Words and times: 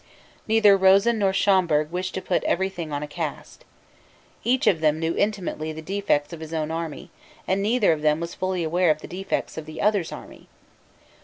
Neither 0.47 0.75
Rosen 0.75 1.19
nor 1.19 1.31
Schomberg 1.31 1.91
wished 1.91 2.15
to 2.15 2.23
put 2.23 2.43
every 2.45 2.69
thing 2.69 2.91
on 2.91 3.03
a 3.03 3.07
cast. 3.07 3.65
Each 4.43 4.65
of 4.65 4.81
them 4.81 4.97
knew 4.97 5.15
intimately 5.15 5.71
the 5.71 5.83
defects 5.83 6.33
of 6.33 6.39
his 6.39 6.55
own 6.55 6.71
army, 6.71 7.11
and 7.47 7.61
neither 7.61 7.91
of 7.93 8.01
them 8.01 8.19
was 8.19 8.33
fully 8.33 8.63
aware 8.63 8.89
of 8.89 9.01
the 9.01 9.07
defects 9.07 9.59
of 9.59 9.67
the 9.67 9.79
other's 9.79 10.11
army. 10.11 10.47